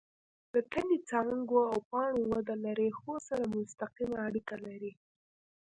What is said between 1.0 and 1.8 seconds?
څانګو او